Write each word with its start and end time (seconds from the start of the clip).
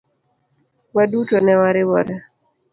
Waduto 0.95 1.37
ne 1.41 1.53
wariwore. 1.61 2.15